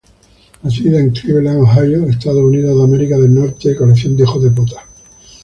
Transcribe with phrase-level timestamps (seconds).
[0.63, 2.71] Nacida en Cleveland, Ohio, Estados Unidos.